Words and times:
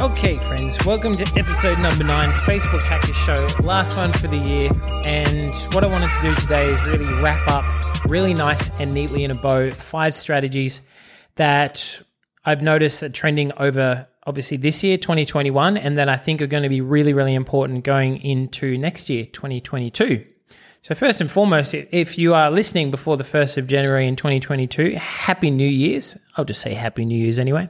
Okay, 0.00 0.38
friends, 0.38 0.82
welcome 0.86 1.14
to 1.14 1.38
episode 1.38 1.78
number 1.78 2.04
nine, 2.04 2.30
Facebook 2.30 2.80
Hackers 2.80 3.14
Show, 3.16 3.46
last 3.62 3.98
one 3.98 4.10
for 4.18 4.28
the 4.28 4.38
year. 4.38 4.70
And 5.04 5.54
what 5.74 5.84
I 5.84 5.88
wanted 5.88 6.08
to 6.08 6.22
do 6.22 6.34
today 6.36 6.70
is 6.70 6.86
really 6.86 7.04
wrap 7.20 7.46
up 7.46 7.66
really 8.06 8.32
nice 8.32 8.70
and 8.78 8.94
neatly 8.94 9.24
in 9.24 9.30
a 9.30 9.34
bow 9.34 9.70
five 9.70 10.14
strategies 10.14 10.80
that 11.34 12.00
I've 12.46 12.62
noticed 12.62 13.02
are 13.02 13.10
trending 13.10 13.52
over 13.58 14.08
obviously 14.26 14.56
this 14.56 14.82
year, 14.82 14.96
2021, 14.96 15.76
and 15.76 15.98
that 15.98 16.08
I 16.08 16.16
think 16.16 16.40
are 16.40 16.46
going 16.46 16.62
to 16.62 16.70
be 16.70 16.80
really, 16.80 17.12
really 17.12 17.34
important 17.34 17.84
going 17.84 18.22
into 18.22 18.78
next 18.78 19.10
year, 19.10 19.26
2022. 19.26 20.24
So, 20.80 20.94
first 20.94 21.20
and 21.20 21.30
foremost, 21.30 21.74
if 21.74 22.16
you 22.16 22.32
are 22.32 22.50
listening 22.50 22.90
before 22.90 23.18
the 23.18 23.24
1st 23.24 23.58
of 23.58 23.66
January 23.66 24.08
in 24.08 24.16
2022, 24.16 24.94
Happy 24.96 25.50
New 25.50 25.68
Year's. 25.68 26.16
I'll 26.38 26.46
just 26.46 26.62
say 26.62 26.72
Happy 26.72 27.04
New 27.04 27.22
Year's 27.22 27.38
anyway. 27.38 27.68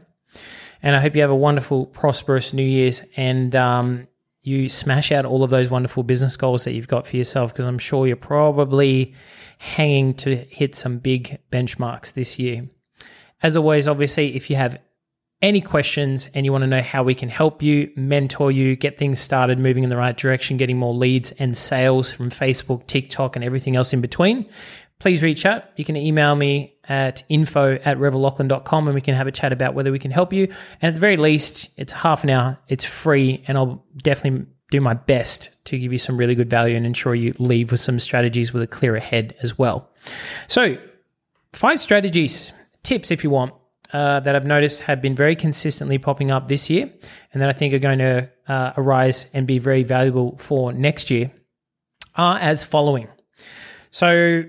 And 0.83 0.97
I 0.97 1.01
hope 1.01 1.15
you 1.15 1.21
have 1.23 1.31
a 1.31 1.37
wonderful, 1.37 1.87
prosperous 1.87 2.53
New 2.53 2.65
Year's 2.65 3.03
and 3.17 3.55
um, 3.55 4.09
you 4.43 4.69
smash 4.69 5.13
out 5.13 5.25
all 5.25 5.43
of 5.43 5.51
those 5.51 5.71
wonderful 5.71 6.03
business 6.03 6.37
goals 6.37 6.65
that 6.65 6.73
you've 6.73 6.89
got 6.89 7.07
for 7.07 7.17
yourself 7.17 7.53
because 7.53 7.67
I'm 7.67 7.79
sure 7.79 8.07
you're 8.07 8.17
probably 8.17 9.15
hanging 9.59 10.15
to 10.15 10.37
hit 10.37 10.75
some 10.75 10.99
big 10.99 11.39
benchmarks 11.53 12.15
this 12.15 12.39
year. 12.39 12.69
As 13.43 13.57
always, 13.57 13.87
obviously, 13.87 14.35
if 14.35 14.49
you 14.49 14.57
have 14.57 14.79
any 15.43 15.61
questions 15.61 16.29
and 16.35 16.45
you 16.45 16.53
want 16.53 16.63
to 16.63 16.69
know 16.69 16.83
how 16.83 17.03
we 17.03 17.15
can 17.15 17.29
help 17.29 17.63
you, 17.63 17.91
mentor 17.97 18.53
you, 18.53 18.77
get 18.77 18.99
things 18.99 19.21
started 19.21 19.59
moving 19.59 19.85
in 19.85 19.91
the 19.91 19.97
right 19.97 20.17
direction, 20.17 20.57
getting 20.57 20.77
more 20.77 20.93
leads 20.93 21.31
and 21.33 21.57
sales 21.57 22.13
from 22.13 22.31
Facebook, 22.31 22.87
TikTok, 22.87 23.37
and 23.37 23.45
everything 23.45 23.77
else 23.77 23.93
in 23.93 24.01
between, 24.01 24.47
please 25.01 25.23
reach 25.23 25.45
out. 25.45 25.65
You 25.77 25.85
can 25.85 25.97
email 25.97 26.37
me 26.37 26.77
at 26.89 27.25
info 27.29 27.75
at 27.85 27.99
revellachlan.com 27.99 28.87
and 28.87 28.95
we 28.95 29.01
can 29.01 29.15
have 29.15 29.27
a 29.27 29.33
chat 29.33 29.53
about 29.53 29.75
whether 29.75 29.91
we 29.91 29.99
can 29.99 30.11
help 30.11 30.33
you. 30.33 30.45
And 30.81 30.89
at 30.89 30.95
the 30.95 31.01
very 31.01 31.17
least, 31.17 31.71
it's 31.77 31.93
half 31.93 32.23
an 32.23 32.31
hour, 32.31 32.59
it's 32.69 32.85
free, 32.85 33.43
and 33.49 33.59
I'll 33.59 33.85
definitely 33.99 34.47
do 34.71 34.81
my 34.81 34.95
best 34.95 35.51
to 35.65 35.79
give 35.79 35.91
you 35.91 35.99
some 35.99 36.17
really 36.17 36.35
good 36.35 36.49
value 36.49 36.77
and 36.77 36.87
ensure 36.87 37.15
you 37.15 37.35
leave 37.39 37.73
with 37.73 37.81
some 37.81 37.99
strategies 37.99 38.53
with 38.53 38.63
a 38.63 38.67
clearer 38.67 39.01
head 39.01 39.35
as 39.43 39.59
well. 39.59 39.91
So, 40.47 40.77
five 41.53 41.81
strategies, 41.81 42.53
tips 42.83 43.11
if 43.11 43.25
you 43.25 43.31
want, 43.31 43.55
uh, 43.93 44.21
that 44.21 44.37
I've 44.37 44.47
noticed 44.47 44.83
have 44.83 45.03
been 45.03 45.17
very 45.17 45.35
consistently 45.35 45.99
popping 45.99 46.31
up 46.31 46.47
this 46.47 46.71
year 46.71 46.93
and 47.33 47.43
that 47.43 47.49
I 47.49 47.53
think 47.53 47.75
are 47.75 47.81
going 47.81 47.99
to 47.99 48.31
uh, 48.47 48.73
arise 48.77 49.27
and 49.35 49.49
be 49.49 49.59
very 49.59 49.83
valuable 49.83 50.37
for 50.39 50.73
next 50.73 51.11
year 51.11 51.33
are 52.15 52.39
as 52.39 52.63
following. 52.63 53.09
So, 53.91 54.45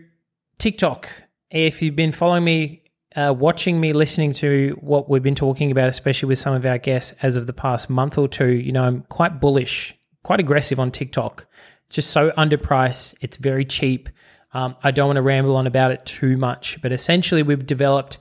TikTok. 0.62 1.10
If 1.50 1.82
you've 1.82 1.96
been 1.96 2.12
following 2.12 2.44
me, 2.44 2.84
uh, 3.16 3.34
watching 3.36 3.82
me, 3.82 3.94
listening 3.94 4.32
to 4.34 4.78
what 4.80 5.10
we've 5.10 5.24
been 5.24 5.34
talking 5.34 5.72
about, 5.72 5.90
especially 5.90 6.28
with 6.28 6.38
some 6.38 6.54
of 6.54 6.64
our 6.68 6.78
guests 6.78 7.16
as 7.24 7.36
of 7.36 7.48
the 7.48 7.52
past 7.52 7.90
month 7.90 8.16
or 8.16 8.28
two, 8.28 8.52
you 8.52 8.72
know, 8.72 8.84
I'm 8.84 9.02
quite 9.10 9.40
bullish, 9.40 9.96
quite 10.22 10.40
aggressive 10.40 10.80
on 10.80 10.92
TikTok. 10.92 11.48
It's 11.88 11.96
just 11.96 12.12
so 12.12 12.30
underpriced. 12.38 13.16
It's 13.22 13.38
very 13.38 13.66
cheap. 13.66 14.08
Um, 14.54 14.76
I 14.84 14.92
don't 14.92 15.08
want 15.08 15.18
to 15.18 15.24
ramble 15.24 15.56
on 15.56 15.66
about 15.66 15.94
it 15.94 16.06
too 16.06 16.38
much, 16.38 16.80
but 16.84 16.92
essentially, 16.92 17.42
we've 17.42 17.66
developed 17.66 18.20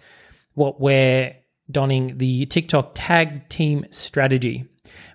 what 0.55 0.81
we're 0.81 1.37
donning 1.71 2.17
the 2.17 2.47
TikTok 2.47 2.93
tag 2.95 3.51
team 3.51 3.85
strategy, 3.91 4.65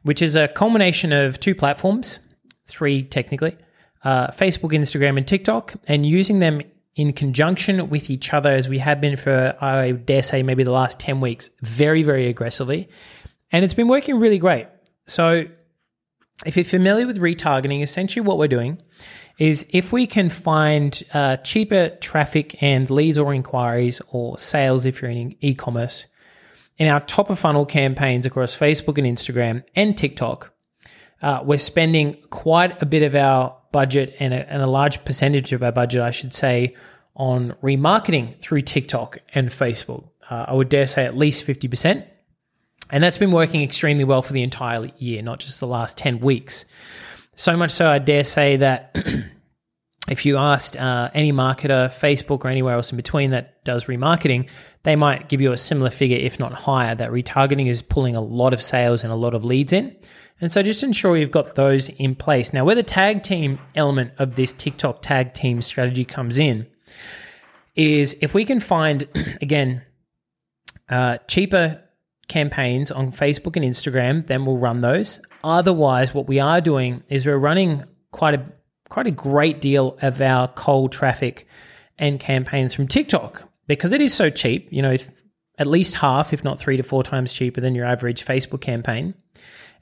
which 0.03 0.21
is 0.21 0.35
a 0.35 0.47
culmination 0.47 1.11
of 1.11 1.39
two 1.39 1.55
platforms, 1.55 2.19
three 2.67 3.01
technically, 3.01 3.57
uh, 4.03 4.27
Facebook, 4.27 4.73
Instagram, 4.73 5.17
and 5.17 5.27
TikTok, 5.27 5.73
and 5.87 6.05
using 6.05 6.37
them 6.37 6.61
in 6.95 7.11
conjunction 7.11 7.89
with 7.89 8.09
each 8.09 8.33
other 8.33 8.51
as 8.51 8.69
we 8.69 8.79
have 8.79 9.01
been 9.01 9.17
for, 9.17 9.55
I 9.59 9.91
dare 9.91 10.21
say, 10.21 10.43
maybe 10.43 10.63
the 10.63 10.71
last 10.71 10.99
10 10.99 11.19
weeks, 11.19 11.49
very, 11.61 12.03
very 12.03 12.27
aggressively. 12.27 12.87
And 13.51 13.65
it's 13.65 13.73
been 13.73 13.87
working 13.87 14.19
really 14.19 14.37
great. 14.37 14.67
So, 15.05 15.45
if 16.45 16.57
you're 16.57 16.65
familiar 16.65 17.07
with 17.07 17.17
retargeting, 17.17 17.81
essentially 17.81 18.25
what 18.25 18.37
we're 18.37 18.49
doing 18.49 18.81
is 19.37 19.65
if 19.69 19.93
we 19.93 20.05
can 20.07 20.29
find 20.29 21.03
uh, 21.13 21.37
cheaper 21.37 21.89
traffic 22.01 22.61
and 22.61 22.89
leads 22.89 23.17
or 23.17 23.33
inquiries 23.33 24.01
or 24.09 24.37
sales 24.37 24.85
if 24.85 25.01
you're 25.01 25.11
in 25.11 25.35
e 25.41 25.53
commerce 25.53 26.05
in 26.77 26.87
our 26.87 26.99
top 27.01 27.29
of 27.29 27.39
funnel 27.39 27.65
campaigns 27.65 28.25
across 28.25 28.55
Facebook 28.55 28.97
and 28.97 29.07
Instagram 29.07 29.63
and 29.75 29.97
TikTok, 29.97 30.53
uh, 31.21 31.41
we're 31.43 31.57
spending 31.57 32.17
quite 32.29 32.81
a 32.81 32.85
bit 32.85 33.03
of 33.03 33.15
our 33.15 33.55
budget 33.71 34.15
and 34.19 34.33
a, 34.33 34.51
and 34.51 34.61
a 34.61 34.67
large 34.67 35.03
percentage 35.05 35.51
of 35.53 35.63
our 35.63 35.71
budget, 35.71 36.01
I 36.01 36.11
should 36.11 36.33
say, 36.33 36.75
on 37.15 37.55
remarketing 37.63 38.39
through 38.39 38.61
TikTok 38.61 39.19
and 39.33 39.49
Facebook. 39.49 40.09
Uh, 40.29 40.45
I 40.47 40.53
would 40.53 40.69
dare 40.69 40.87
say 40.87 41.05
at 41.05 41.15
least 41.15 41.45
50%. 41.45 42.05
And 42.91 43.03
that's 43.03 43.17
been 43.17 43.31
working 43.31 43.63
extremely 43.63 44.03
well 44.03 44.21
for 44.21 44.33
the 44.33 44.43
entire 44.43 44.91
year, 44.97 45.21
not 45.21 45.39
just 45.39 45.59
the 45.59 45.67
last 45.67 45.97
10 45.97 46.19
weeks. 46.19 46.65
So 47.35 47.57
much 47.57 47.71
so, 47.71 47.89
I 47.89 47.99
dare 47.99 48.23
say 48.23 48.57
that 48.57 48.95
if 50.09 50.25
you 50.25 50.37
asked 50.37 50.77
uh, 50.77 51.09
any 51.13 51.31
marketer, 51.31 51.89
Facebook 51.89 52.45
or 52.45 52.49
anywhere 52.49 52.75
else 52.75 52.91
in 52.91 52.97
between 52.97 53.31
that 53.31 53.63
does 53.63 53.85
remarketing, 53.85 54.49
they 54.83 54.95
might 54.95 55.29
give 55.29 55.41
you 55.41 55.51
a 55.51 55.57
similar 55.57 55.89
figure, 55.89 56.17
if 56.17 56.39
not 56.39 56.53
higher, 56.53 56.93
that 56.93 57.11
retargeting 57.11 57.67
is 57.67 57.81
pulling 57.81 58.15
a 58.15 58.21
lot 58.21 58.53
of 58.53 58.61
sales 58.61 59.03
and 59.03 59.11
a 59.11 59.15
lot 59.15 59.33
of 59.33 59.43
leads 59.43 59.73
in. 59.73 59.95
And 60.39 60.51
so 60.51 60.61
just 60.61 60.83
ensure 60.83 61.17
you've 61.17 61.31
got 61.31 61.55
those 61.55 61.89
in 61.89 62.13
place. 62.13 62.53
Now, 62.53 62.65
where 62.65 62.75
the 62.75 62.83
tag 62.83 63.23
team 63.23 63.57
element 63.73 64.11
of 64.19 64.35
this 64.35 64.51
TikTok 64.51 65.01
tag 65.01 65.33
team 65.33 65.61
strategy 65.61 66.05
comes 66.05 66.37
in 66.37 66.67
is 67.75 68.15
if 68.21 68.33
we 68.33 68.45
can 68.45 68.59
find, 68.59 69.07
again, 69.41 69.81
uh, 70.89 71.17
cheaper 71.27 71.81
campaigns 72.27 72.91
on 72.91 73.11
Facebook 73.11 73.55
and 73.55 73.65
Instagram, 73.65 74.25
then 74.27 74.45
we'll 74.45 74.57
run 74.57 74.81
those. 74.81 75.19
Otherwise, 75.43 76.13
what 76.13 76.27
we 76.27 76.39
are 76.39 76.61
doing 76.61 77.03
is 77.09 77.25
we're 77.25 77.37
running 77.37 77.83
quite 78.11 78.33
a 78.33 78.45
quite 78.89 79.07
a 79.07 79.11
great 79.11 79.61
deal 79.61 79.97
of 80.01 80.21
our 80.21 80.47
cold 80.49 80.91
traffic 80.91 81.47
and 81.97 82.19
campaigns 82.19 82.73
from 82.73 82.87
TikTok 82.87 83.49
because 83.67 83.93
it 83.93 84.01
is 84.01 84.13
so 84.13 84.29
cheap. 84.29 84.67
You 84.71 84.81
know, 84.81 84.95
at 85.57 85.67
least 85.67 85.95
half, 85.95 86.33
if 86.33 86.43
not 86.43 86.59
three 86.59 86.77
to 86.77 86.83
four 86.83 87.03
times 87.03 87.33
cheaper 87.33 87.61
than 87.61 87.75
your 87.75 87.85
average 87.85 88.25
Facebook 88.25 88.61
campaign. 88.61 89.13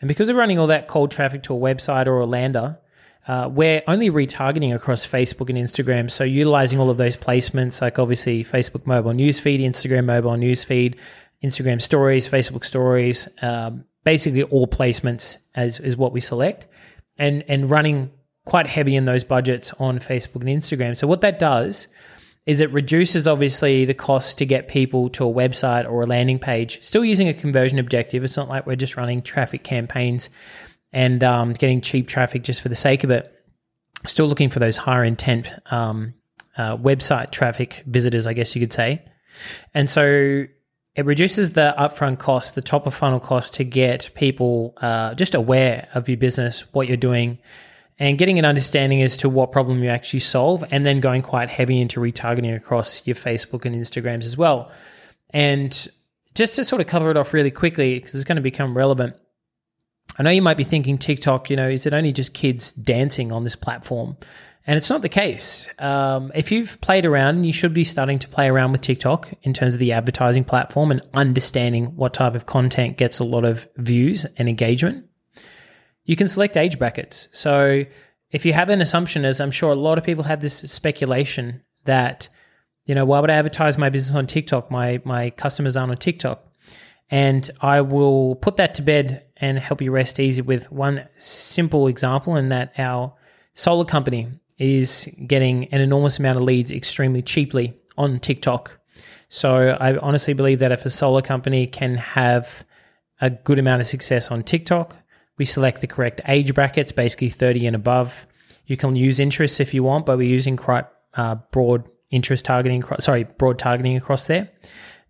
And 0.01 0.07
because 0.07 0.29
we're 0.29 0.37
running 0.37 0.59
all 0.59 0.67
that 0.67 0.87
cold 0.87 1.11
traffic 1.11 1.43
to 1.43 1.55
a 1.55 1.57
website 1.57 2.07
or 2.07 2.19
a 2.19 2.25
lander, 2.25 2.77
uh, 3.27 3.49
we're 3.51 3.81
only 3.87 4.09
retargeting 4.09 4.75
across 4.75 5.05
Facebook 5.05 5.49
and 5.49 5.57
Instagram. 5.57 6.11
So 6.11 6.23
utilizing 6.23 6.79
all 6.79 6.89
of 6.89 6.97
those 6.97 7.15
placements, 7.15 7.81
like 7.81 7.97
obviously 7.97 8.43
Facebook 8.43 8.85
mobile 8.85 9.13
newsfeed, 9.13 9.61
Instagram 9.61 10.05
mobile 10.05 10.31
newsfeed, 10.31 10.95
Instagram 11.43 11.81
stories, 11.81 12.27
Facebook 12.27 12.65
stories, 12.65 13.27
um, 13.41 13.85
basically 14.03 14.43
all 14.43 14.67
placements 14.67 15.37
as 15.55 15.79
is 15.79 15.95
what 15.95 16.11
we 16.11 16.19
select, 16.19 16.67
and 17.17 17.43
and 17.47 17.69
running 17.69 18.11
quite 18.45 18.67
heavy 18.67 18.95
in 18.95 19.05
those 19.05 19.23
budgets 19.23 19.71
on 19.79 19.99
Facebook 19.99 20.41
and 20.41 20.49
Instagram. 20.49 20.97
So 20.97 21.07
what 21.07 21.21
that 21.21 21.39
does 21.39 21.87
is 22.45 22.59
it 22.59 22.69
reduces 22.73 23.25
obviously 23.25 23.85
the 23.85 23.93
cost 23.93 24.37
to 24.37 24.45
get 24.45 24.67
people 24.67 25.09
to 25.11 25.25
a 25.25 25.33
website 25.33 25.89
or 25.89 26.01
a 26.01 26.05
landing 26.05 26.39
page, 26.39 26.83
still 26.83 27.05
using 27.05 27.29
a 27.29 27.33
conversion 27.33 27.79
objective. 27.79 28.21
It's 28.21 28.35
not 28.35 28.49
like 28.49 28.67
we're 28.67 28.75
just 28.75 28.97
running 28.97 29.21
traffic 29.21 29.63
campaigns 29.63 30.29
and 30.93 31.23
um, 31.23 31.53
getting 31.53 31.81
cheap 31.81 32.07
traffic 32.07 32.43
just 32.43 32.61
for 32.61 32.69
the 32.69 32.75
sake 32.75 33.03
of 33.03 33.09
it. 33.09 33.29
Still 34.05 34.27
looking 34.27 34.49
for 34.49 34.59
those 34.59 34.77
higher 34.77 35.03
intent 35.03 35.51
um, 35.71 36.13
uh, 36.57 36.77
website 36.77 37.31
traffic 37.31 37.83
visitors, 37.87 38.27
I 38.27 38.33
guess 38.33 38.55
you 38.55 38.61
could 38.61 38.73
say. 38.73 39.03
And 39.73 39.89
so 39.89 40.45
it 40.95 41.05
reduces 41.05 41.53
the 41.53 41.73
upfront 41.77 42.19
cost, 42.19 42.53
the 42.53 42.61
top 42.61 42.85
of 42.85 42.93
funnel 42.93 43.19
cost 43.19 43.55
to 43.55 43.63
get 43.63 44.11
people 44.13 44.75
uh, 44.77 45.15
just 45.15 45.33
aware 45.33 45.87
of 45.95 46.07
your 46.07 46.17
business, 46.17 46.71
what 46.73 46.87
you're 46.87 46.97
doing, 46.97 47.39
and 47.97 48.17
getting 48.17 48.37
an 48.37 48.45
understanding 48.45 49.01
as 49.01 49.17
to 49.17 49.29
what 49.29 49.51
problem 49.51 49.83
you 49.83 49.89
actually 49.89 50.19
solve, 50.19 50.63
and 50.69 50.85
then 50.85 50.99
going 50.99 51.21
quite 51.21 51.49
heavy 51.49 51.79
into 51.79 51.99
retargeting 51.99 52.55
across 52.55 53.05
your 53.07 53.15
Facebook 53.15 53.65
and 53.65 53.75
Instagrams 53.75 54.25
as 54.25 54.37
well. 54.37 54.71
And 55.31 55.87
just 56.35 56.55
to 56.55 56.65
sort 56.65 56.81
of 56.81 56.87
cover 56.87 57.09
it 57.09 57.17
off 57.17 57.33
really 57.33 57.51
quickly, 57.51 57.95
because 57.95 58.13
it's 58.15 58.23
going 58.23 58.35
to 58.35 58.41
become 58.41 58.75
relevant. 58.75 59.15
I 60.17 60.23
know 60.23 60.29
you 60.29 60.41
might 60.41 60.57
be 60.57 60.63
thinking 60.63 60.97
TikTok, 60.97 61.49
you 61.49 61.55
know, 61.55 61.69
is 61.69 61.85
it 61.85 61.93
only 61.93 62.11
just 62.11 62.33
kids 62.33 62.71
dancing 62.71 63.31
on 63.31 63.43
this 63.43 63.55
platform? 63.55 64.17
And 64.65 64.77
it's 64.77 64.89
not 64.89 65.01
the 65.01 65.09
case. 65.09 65.69
Um, 65.79 66.31
if 66.35 66.51
you've 66.51 66.79
played 66.79 67.05
around, 67.05 67.43
you 67.43 67.51
should 67.51 67.73
be 67.73 67.83
starting 67.83 68.19
to 68.19 68.27
play 68.27 68.47
around 68.47 68.71
with 68.71 68.81
TikTok 68.81 69.33
in 69.41 69.53
terms 69.53 69.73
of 69.73 69.79
the 69.79 69.91
advertising 69.91 70.45
platform 70.45 70.91
and 70.91 71.01
understanding 71.13 71.95
what 71.95 72.13
type 72.13 72.35
of 72.35 72.45
content 72.45 72.97
gets 72.97 73.19
a 73.19 73.23
lot 73.23 73.43
of 73.43 73.67
views 73.75 74.25
and 74.37 74.47
engagement 74.47 75.07
you 76.05 76.15
can 76.15 76.27
select 76.27 76.57
age 76.57 76.77
brackets. 76.77 77.29
So 77.31 77.85
if 78.31 78.45
you 78.45 78.53
have 78.53 78.69
an 78.69 78.81
assumption, 78.81 79.25
as 79.25 79.39
I'm 79.39 79.51
sure 79.51 79.71
a 79.71 79.75
lot 79.75 79.97
of 79.97 80.03
people 80.03 80.23
have 80.25 80.41
this 80.41 80.57
speculation 80.57 81.61
that, 81.85 82.27
you 82.85 82.95
know, 82.95 83.05
why 83.05 83.19
would 83.19 83.29
I 83.29 83.35
advertise 83.35 83.77
my 83.77 83.89
business 83.89 84.15
on 84.15 84.27
TikTok? 84.27 84.69
My 84.69 85.01
my 85.05 85.29
customers 85.29 85.77
aren't 85.77 85.91
on 85.91 85.97
TikTok. 85.97 86.45
And 87.09 87.49
I 87.61 87.81
will 87.81 88.35
put 88.35 88.57
that 88.57 88.73
to 88.75 88.81
bed 88.81 89.25
and 89.43 89.59
help 89.59 89.81
you 89.81 89.91
rest 89.91 90.21
easy 90.21 90.41
with 90.41 90.71
one 90.71 91.05
simple 91.17 91.87
example, 91.87 92.37
in 92.37 92.47
that 92.47 92.71
our 92.77 93.13
solar 93.55 93.83
company 93.83 94.29
is 94.57 95.09
getting 95.27 95.65
an 95.73 95.81
enormous 95.81 96.17
amount 96.17 96.37
of 96.37 96.43
leads 96.43 96.71
extremely 96.71 97.21
cheaply 97.21 97.73
on 97.97 98.21
TikTok. 98.21 98.79
So 99.27 99.77
I 99.79 99.97
honestly 99.97 100.33
believe 100.33 100.59
that 100.59 100.71
if 100.71 100.85
a 100.85 100.89
solar 100.89 101.21
company 101.21 101.67
can 101.67 101.95
have 101.95 102.63
a 103.19 103.31
good 103.31 103.59
amount 103.59 103.81
of 103.81 103.87
success 103.87 104.31
on 104.31 104.43
TikTok. 104.43 104.95
We 105.37 105.43
select 105.43 105.81
the 105.81 105.87
correct 105.87 106.21
age 106.25 106.53
brackets, 106.53 106.93
basically 106.93 107.29
30 107.29 107.67
and 107.67 107.75
above. 107.75 108.25
You 108.65 108.77
can 108.77 108.95
use 108.95 109.19
interests 109.19 109.59
if 109.59 109.73
you 109.73 109.83
want, 109.83 110.05
but 110.05 110.17
we're 110.17 110.29
using 110.29 110.55
quite 110.55 110.85
uh, 111.15 111.35
broad 111.51 111.83
interest 112.11 112.45
targeting, 112.45 112.81
sorry, 112.99 113.25
broad 113.25 113.59
targeting 113.59 113.97
across 113.97 114.27
there. 114.27 114.49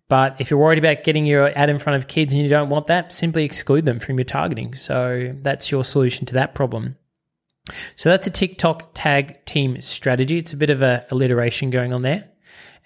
But 0.08 0.36
if 0.38 0.50
you're 0.50 0.60
worried 0.60 0.78
about 0.78 1.04
getting 1.04 1.26
your 1.26 1.56
ad 1.56 1.70
in 1.70 1.78
front 1.78 1.96
of 1.96 2.08
kids 2.08 2.34
and 2.34 2.42
you 2.42 2.48
don't 2.48 2.68
want 2.68 2.86
that, 2.86 3.12
simply 3.12 3.44
exclude 3.44 3.86
them 3.86 4.00
from 4.00 4.18
your 4.18 4.24
targeting. 4.24 4.74
So 4.74 5.34
that's 5.40 5.70
your 5.70 5.84
solution 5.84 6.26
to 6.26 6.34
that 6.34 6.54
problem. 6.54 6.96
So 7.94 8.10
that's 8.10 8.26
a 8.26 8.30
TikTok 8.30 8.90
tag 8.92 9.44
team 9.46 9.80
strategy. 9.80 10.36
It's 10.36 10.52
a 10.52 10.58
bit 10.58 10.68
of 10.68 10.82
a 10.82 11.06
alliteration 11.10 11.70
going 11.70 11.92
on 11.94 12.02
there. 12.02 12.28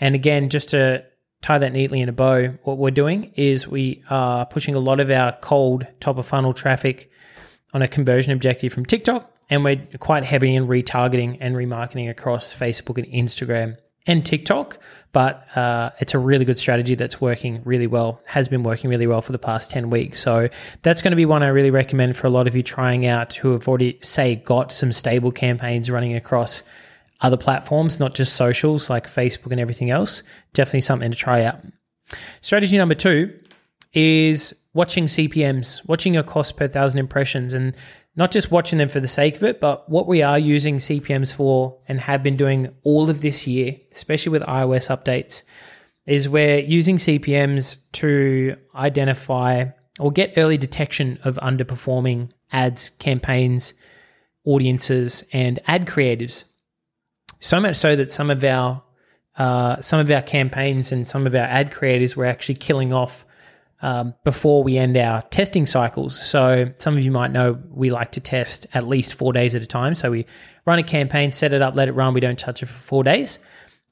And 0.00 0.14
again, 0.14 0.48
just 0.48 0.70
to 0.70 1.04
tie 1.42 1.58
that 1.58 1.72
neatly 1.72 2.00
in 2.00 2.08
a 2.08 2.12
bow, 2.12 2.54
what 2.62 2.78
we're 2.78 2.90
doing 2.92 3.32
is 3.34 3.66
we 3.66 4.04
are 4.08 4.46
pushing 4.46 4.76
a 4.76 4.80
lot 4.80 5.00
of 5.00 5.10
our 5.10 5.32
cold 5.40 5.86
top 5.98 6.18
of 6.18 6.26
funnel 6.26 6.52
traffic 6.52 7.10
on 7.74 7.82
a 7.82 7.88
conversion 7.88 8.32
objective 8.32 8.72
from 8.72 8.86
TikTok. 8.86 9.32
And 9.50 9.64
we're 9.64 9.84
quite 9.98 10.24
heavy 10.24 10.54
in 10.54 10.68
retargeting 10.68 11.38
and 11.40 11.56
remarketing 11.56 12.08
across 12.08 12.54
Facebook 12.54 12.98
and 13.02 13.06
Instagram 13.12 13.76
and 14.08 14.24
TikTok, 14.24 14.78
but 15.12 15.46
uh, 15.56 15.90
it's 16.00 16.14
a 16.14 16.18
really 16.18 16.44
good 16.44 16.58
strategy 16.58 16.94
that's 16.94 17.20
working 17.20 17.60
really 17.64 17.86
well, 17.86 18.20
has 18.24 18.48
been 18.48 18.62
working 18.62 18.88
really 18.90 19.06
well 19.06 19.20
for 19.20 19.32
the 19.32 19.38
past 19.38 19.70
10 19.70 19.90
weeks. 19.90 20.18
So 20.18 20.48
that's 20.82 21.02
going 21.02 21.12
to 21.12 21.16
be 21.16 21.26
one 21.26 21.42
I 21.42 21.48
really 21.48 21.70
recommend 21.70 22.16
for 22.16 22.26
a 22.26 22.30
lot 22.30 22.48
of 22.48 22.56
you 22.56 22.62
trying 22.62 23.06
out 23.06 23.34
who 23.34 23.52
have 23.52 23.68
already, 23.68 23.98
say, 24.02 24.36
got 24.36 24.72
some 24.72 24.92
stable 24.92 25.30
campaigns 25.30 25.90
running 25.90 26.16
across 26.16 26.62
other 27.20 27.36
platforms, 27.36 28.00
not 28.00 28.14
just 28.14 28.34
socials 28.34 28.88
like 28.88 29.06
Facebook 29.06 29.52
and 29.52 29.60
everything 29.60 29.90
else. 29.90 30.22
Definitely 30.54 30.82
something 30.82 31.10
to 31.10 31.16
try 31.16 31.44
out. 31.44 31.60
Strategy 32.40 32.78
number 32.78 32.94
two 32.94 33.38
is 33.92 34.54
watching 34.72 35.04
CPMs, 35.04 35.86
watching 35.86 36.14
your 36.14 36.22
cost 36.22 36.56
per 36.56 36.66
thousand 36.66 37.00
impressions. 37.00 37.52
And 37.52 37.74
not 38.18 38.32
just 38.32 38.50
watching 38.50 38.78
them 38.78 38.88
for 38.88 38.98
the 38.98 39.06
sake 39.06 39.36
of 39.36 39.44
it, 39.44 39.60
but 39.60 39.88
what 39.88 40.08
we 40.08 40.22
are 40.22 40.40
using 40.40 40.78
CPMs 40.78 41.32
for 41.32 41.78
and 41.86 42.00
have 42.00 42.20
been 42.20 42.36
doing 42.36 42.74
all 42.82 43.08
of 43.08 43.20
this 43.20 43.46
year, 43.46 43.76
especially 43.92 44.32
with 44.32 44.42
iOS 44.42 44.90
updates, 44.90 45.42
is 46.04 46.28
we're 46.28 46.58
using 46.58 46.96
CPMs 46.96 47.76
to 47.92 48.56
identify 48.74 49.66
or 50.00 50.10
get 50.10 50.34
early 50.36 50.58
detection 50.58 51.20
of 51.22 51.36
underperforming 51.36 52.30
ads, 52.50 52.90
campaigns, 52.98 53.72
audiences, 54.44 55.22
and 55.32 55.60
ad 55.68 55.86
creatives. 55.86 56.42
So 57.38 57.60
much 57.60 57.76
so 57.76 57.94
that 57.94 58.12
some 58.12 58.30
of 58.30 58.42
our 58.42 58.82
uh, 59.36 59.80
some 59.80 60.00
of 60.00 60.10
our 60.10 60.22
campaigns 60.22 60.90
and 60.90 61.06
some 61.06 61.24
of 61.24 61.36
our 61.36 61.42
ad 61.42 61.70
creators 61.70 62.16
were 62.16 62.24
actually 62.24 62.56
killing 62.56 62.92
off 62.92 63.24
um, 63.82 64.14
before 64.24 64.62
we 64.62 64.76
end 64.76 64.96
our 64.96 65.22
testing 65.22 65.66
cycles. 65.66 66.20
So, 66.20 66.72
some 66.78 66.96
of 66.96 67.04
you 67.04 67.10
might 67.10 67.30
know 67.30 67.58
we 67.70 67.90
like 67.90 68.12
to 68.12 68.20
test 68.20 68.66
at 68.74 68.86
least 68.86 69.14
four 69.14 69.32
days 69.32 69.54
at 69.54 69.62
a 69.62 69.66
time. 69.66 69.94
So, 69.94 70.10
we 70.10 70.26
run 70.66 70.78
a 70.78 70.82
campaign, 70.82 71.32
set 71.32 71.52
it 71.52 71.62
up, 71.62 71.74
let 71.74 71.88
it 71.88 71.92
run, 71.92 72.14
we 72.14 72.20
don't 72.20 72.38
touch 72.38 72.62
it 72.62 72.66
for 72.66 72.78
four 72.78 73.04
days. 73.04 73.38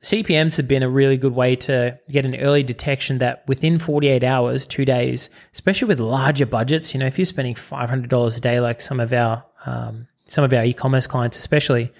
CPMs 0.03 0.56
have 0.59 0.69
been 0.69 0.83
a 0.83 0.88
really 0.88 1.17
good 1.17 1.35
way 1.35 1.56
to 1.56 1.99
get 2.11 2.25
an 2.25 2.37
early 2.37 2.62
detection 2.62 3.19
that 3.19 3.43
within 3.49 3.79
48 3.79 4.23
hours, 4.23 4.67
two 4.67 4.85
days, 4.85 5.31
especially 5.53 5.89
with 5.89 6.00
larger 6.00 6.47
budgets, 6.47 6.94
you 6.94 7.00
know, 7.00 7.06
if 7.06 7.19
you're 7.19 7.25
spending 7.25 7.55
$500 7.55 8.37
a 8.37 8.41
day, 8.41 8.61
like 8.61 8.81
some 8.81 9.00
of 9.00 9.12
our 9.12 9.44
um, 9.65 10.06
some 10.27 10.44
of 10.44 10.53
our 10.53 10.65
e-commerce 10.65 11.06
clients, 11.06 11.39
especially, 11.39 11.93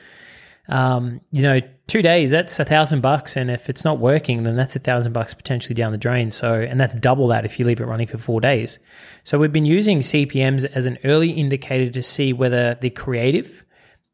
um, 0.69 1.21
you 1.33 1.43
know, 1.43 1.61
two 1.87 2.03
days, 2.03 2.31
that's 2.31 2.59
a 2.59 2.65
thousand 2.65 3.01
bucks. 3.01 3.37
And 3.37 3.51
if 3.51 3.69
it's 3.69 3.85
not 3.85 3.99
working, 3.99 4.43
then 4.43 4.57
that's 4.57 4.77
a 4.77 4.81
thousand 4.81 5.13
bucks 5.13 5.35
potentially 5.35 5.75
down 5.75 5.93
the 5.93 5.99
drain. 5.99 6.31
So, 6.31 6.55
and 6.55 6.81
that's 6.81 6.95
double 6.95 7.29
that 7.29 7.45
if 7.45 7.59
you 7.59 7.65
leave 7.65 7.81
it 7.81 7.87
running 7.87 8.07
for 8.07 8.19
four 8.19 8.41
days. 8.41 8.79
So 9.25 9.39
we've 9.39 9.53
been 9.53 9.65
using 9.65 10.01
CPMs 10.01 10.65
as 10.65 10.87
an 10.87 10.99
early 11.05 11.31
indicator 11.31 11.91
to 11.91 12.03
see 12.03 12.33
whether 12.33 12.75
the 12.75 12.91
creative 12.91 13.65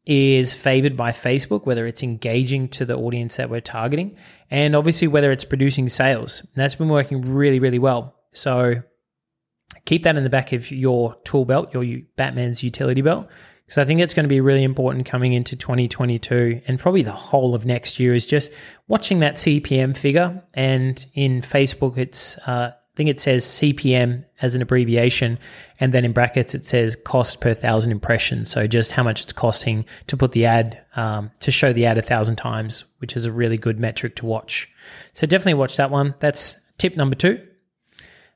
is 0.05 0.53
favored 0.53 0.97
by 0.97 1.11
Facebook, 1.11 1.65
whether 1.65 1.87
it's 1.87 2.03
engaging 2.03 2.67
to 2.67 2.85
the 2.85 2.97
audience 2.97 3.37
that 3.37 3.49
we're 3.49 3.61
targeting, 3.61 4.17
and 4.51 4.75
obviously 4.75 5.07
whether 5.07 5.31
it's 5.31 5.45
producing 5.45 5.87
sales. 5.87 6.41
And 6.41 6.55
that's 6.55 6.75
been 6.75 6.89
working 6.89 7.21
really, 7.21 7.59
really 7.59 7.79
well. 7.79 8.15
So 8.33 8.81
keep 9.85 10.03
that 10.03 10.17
in 10.17 10.23
the 10.23 10.29
back 10.29 10.51
of 10.51 10.71
your 10.71 11.15
tool 11.23 11.45
belt, 11.45 11.73
your 11.73 12.01
Batman's 12.17 12.63
utility 12.63 13.01
belt, 13.01 13.29
because 13.65 13.77
I 13.77 13.85
think 13.85 14.01
it's 14.01 14.13
going 14.13 14.25
to 14.25 14.29
be 14.29 14.41
really 14.41 14.63
important 14.63 15.05
coming 15.05 15.33
into 15.33 15.55
2022 15.55 16.61
and 16.67 16.79
probably 16.79 17.01
the 17.01 17.11
whole 17.11 17.55
of 17.55 17.65
next 17.65 17.99
year 17.99 18.13
is 18.13 18.25
just 18.25 18.51
watching 18.87 19.19
that 19.19 19.35
CPM 19.35 19.95
figure. 19.95 20.43
And 20.53 21.05
in 21.13 21.41
Facebook, 21.41 21.97
it's 21.97 22.37
uh, 22.39 22.71
I 22.93 22.95
think 22.95 23.09
it 23.09 23.19
says 23.19 23.43
CPM 23.43 24.23
as 24.39 24.53
an 24.53 24.61
abbreviation, 24.61 25.39
and 25.79 25.91
then 25.91 26.05
in 26.05 26.11
brackets 26.11 26.53
it 26.53 26.63
says 26.63 26.95
cost 26.95 27.41
per 27.41 27.55
thousand 27.55 27.91
impressions. 27.91 28.51
So 28.51 28.67
just 28.67 28.91
how 28.91 29.01
much 29.01 29.23
it's 29.23 29.33
costing 29.33 29.85
to 30.07 30.15
put 30.15 30.31
the 30.33 30.45
ad 30.45 30.79
um, 30.95 31.31
to 31.39 31.49
show 31.49 31.73
the 31.73 31.87
ad 31.87 31.97
a 31.97 32.03
thousand 32.03 32.35
times, 32.35 32.83
which 32.99 33.15
is 33.15 33.25
a 33.25 33.31
really 33.31 33.57
good 33.57 33.79
metric 33.79 34.15
to 34.17 34.27
watch. 34.27 34.69
So 35.13 35.25
definitely 35.25 35.55
watch 35.55 35.77
that 35.77 35.89
one. 35.89 36.13
That's 36.19 36.55
tip 36.77 36.95
number 36.95 37.15
two. 37.15 37.43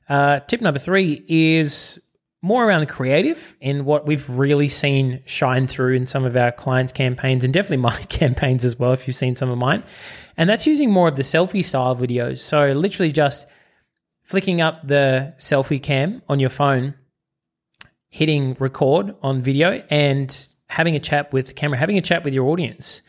Uh, 0.08 0.40
tip 0.40 0.60
number 0.60 0.80
three 0.80 1.24
is 1.28 2.00
more 2.40 2.66
around 2.66 2.80
the 2.80 2.86
creative 2.86 3.56
and 3.60 3.84
what 3.84 4.06
we've 4.06 4.28
really 4.30 4.68
seen 4.68 5.20
shine 5.26 5.66
through 5.66 5.94
in 5.94 6.06
some 6.06 6.24
of 6.24 6.36
our 6.36 6.52
clients' 6.52 6.92
campaigns 6.92 7.44
and 7.44 7.52
definitely 7.52 7.76
my 7.90 7.96
campaigns 8.04 8.64
as 8.64 8.78
well, 8.78 8.92
if 8.92 9.06
you've 9.06 9.16
seen 9.16 9.36
some 9.36 9.50
of 9.50 9.58
mine. 9.58 9.82
And 10.36 10.48
that's 10.48 10.66
using 10.66 10.90
more 10.90 11.08
of 11.08 11.16
the 11.16 11.22
selfie 11.22 11.64
style 11.64 11.96
videos. 11.96 12.38
So, 12.38 12.72
literally 12.72 13.10
just 13.10 13.46
flicking 14.22 14.60
up 14.60 14.86
the 14.86 15.34
selfie 15.38 15.82
cam 15.82 16.22
on 16.28 16.38
your 16.38 16.50
phone, 16.50 16.94
hitting 18.08 18.54
record 18.60 19.14
on 19.20 19.40
video, 19.40 19.82
and 19.90 20.48
having 20.68 20.94
a 20.94 21.00
chat 21.00 21.32
with 21.32 21.48
the 21.48 21.54
camera, 21.54 21.78
having 21.78 21.98
a 21.98 22.02
chat 22.02 22.24
with 22.24 22.34
your 22.34 22.48
audience. 22.48 23.02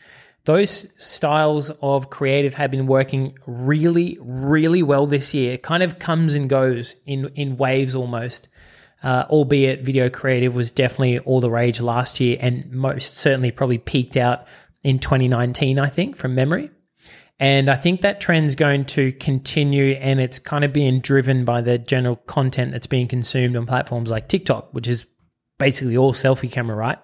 Those 0.44 0.88
styles 0.96 1.70
of 1.82 2.08
creative 2.08 2.54
have 2.54 2.70
been 2.70 2.86
working 2.86 3.38
really, 3.46 4.16
really 4.20 4.82
well 4.82 5.06
this 5.06 5.34
year. 5.34 5.52
It 5.52 5.62
kind 5.62 5.82
of 5.82 5.98
comes 5.98 6.32
and 6.32 6.48
goes 6.48 6.96
in, 7.04 7.28
in 7.36 7.58
waves 7.58 7.94
almost 7.94 8.48
uh, 9.02 9.24
albeit 9.30 9.82
video 9.82 10.10
creative 10.10 10.54
was 10.54 10.72
definitely 10.72 11.18
all 11.20 11.40
the 11.40 11.50
rage 11.50 11.80
last 11.80 12.20
year 12.20 12.36
and 12.40 12.70
most 12.70 13.16
certainly 13.16 13.50
probably 13.50 13.78
peaked 13.78 14.16
out 14.16 14.44
in 14.82 14.98
2019, 14.98 15.78
I 15.78 15.88
think, 15.88 16.16
from 16.16 16.34
memory. 16.34 16.70
And 17.38 17.70
I 17.70 17.76
think 17.76 18.02
that 18.02 18.20
trend's 18.20 18.54
going 18.54 18.84
to 18.86 19.12
continue 19.12 19.92
and 19.94 20.20
it's 20.20 20.38
kind 20.38 20.62
of 20.62 20.74
being 20.74 21.00
driven 21.00 21.46
by 21.46 21.62
the 21.62 21.78
general 21.78 22.16
content 22.16 22.72
that's 22.72 22.86
being 22.86 23.08
consumed 23.08 23.56
on 23.56 23.64
platforms 23.64 24.10
like 24.10 24.28
TikTok, 24.28 24.74
which 24.74 24.86
is 24.86 25.06
basically 25.58 25.96
all 25.96 26.12
selfie 26.12 26.52
camera, 26.52 26.76
right? 26.76 26.98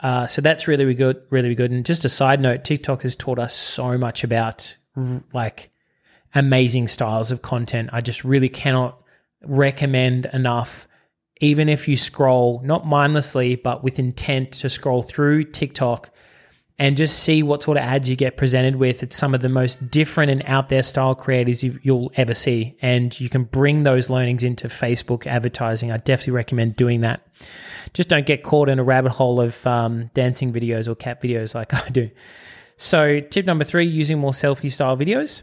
Uh, 0.00 0.26
so 0.26 0.42
that's 0.42 0.66
really, 0.66 0.92
good, 0.94 1.22
really 1.30 1.54
good. 1.54 1.70
And 1.70 1.86
just 1.86 2.04
a 2.04 2.08
side 2.08 2.40
note, 2.40 2.64
TikTok 2.64 3.02
has 3.02 3.14
taught 3.14 3.38
us 3.38 3.54
so 3.54 3.96
much 3.96 4.24
about 4.24 4.76
like 5.32 5.70
amazing 6.34 6.88
styles 6.88 7.30
of 7.30 7.42
content. 7.42 7.90
I 7.92 8.00
just 8.00 8.24
really 8.24 8.48
cannot 8.48 9.00
recommend 9.44 10.26
enough 10.32 10.88
even 11.40 11.68
if 11.68 11.88
you 11.88 11.96
scroll 11.96 12.60
not 12.64 12.86
mindlessly, 12.86 13.56
but 13.56 13.82
with 13.82 13.98
intent 13.98 14.52
to 14.52 14.70
scroll 14.70 15.02
through 15.02 15.44
TikTok 15.44 16.10
and 16.78 16.96
just 16.96 17.22
see 17.22 17.42
what 17.42 17.62
sort 17.62 17.76
of 17.76 17.84
ads 17.84 18.08
you 18.08 18.16
get 18.16 18.36
presented 18.36 18.76
with. 18.76 19.02
It's 19.02 19.16
some 19.16 19.34
of 19.34 19.42
the 19.42 19.48
most 19.48 19.90
different 19.90 20.30
and 20.30 20.42
out 20.46 20.68
there 20.68 20.82
style 20.82 21.14
creators 21.14 21.62
you 21.62 21.78
will 21.84 22.12
ever 22.16 22.34
see. 22.34 22.76
And 22.82 23.18
you 23.20 23.28
can 23.28 23.44
bring 23.44 23.84
those 23.84 24.10
learnings 24.10 24.42
into 24.42 24.68
Facebook 24.68 25.26
advertising. 25.26 25.92
I 25.92 25.98
definitely 25.98 26.32
recommend 26.32 26.76
doing 26.76 27.02
that. 27.02 27.26
Just 27.92 28.08
don't 28.08 28.26
get 28.26 28.42
caught 28.42 28.68
in 28.68 28.78
a 28.78 28.84
rabbit 28.84 29.12
hole 29.12 29.40
of 29.40 29.64
um, 29.66 30.10
dancing 30.14 30.52
videos 30.52 30.88
or 30.88 30.96
cat 30.96 31.22
videos 31.22 31.54
like 31.54 31.72
I 31.86 31.88
do. 31.90 32.10
So, 32.76 33.20
tip 33.20 33.46
number 33.46 33.62
three 33.62 33.86
using 33.86 34.18
more 34.18 34.32
selfie 34.32 34.72
style 34.72 34.96
videos. 34.96 35.42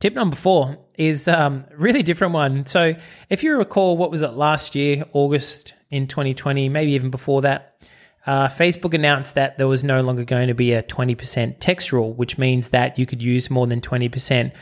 Tip 0.00 0.14
number 0.14 0.36
four 0.36 0.78
is 0.94 1.26
um, 1.26 1.64
really 1.76 2.02
different 2.02 2.32
one. 2.32 2.66
So, 2.66 2.94
if 3.30 3.42
you 3.42 3.56
recall, 3.56 3.96
what 3.96 4.10
was 4.10 4.22
it 4.22 4.32
last 4.32 4.74
year, 4.74 5.04
August 5.12 5.74
in 5.90 6.06
2020, 6.06 6.68
maybe 6.68 6.92
even 6.92 7.10
before 7.10 7.42
that, 7.42 7.84
uh, 8.26 8.46
Facebook 8.46 8.94
announced 8.94 9.34
that 9.34 9.58
there 9.58 9.66
was 9.66 9.82
no 9.82 10.02
longer 10.02 10.22
going 10.22 10.48
to 10.48 10.54
be 10.54 10.72
a 10.72 10.82
20% 10.82 11.56
text 11.58 11.92
rule, 11.92 12.12
which 12.12 12.38
means 12.38 12.68
that 12.68 12.98
you 12.98 13.06
could 13.06 13.22
use 13.22 13.50
more 13.50 13.66
than 13.66 13.80
20% 13.80 14.52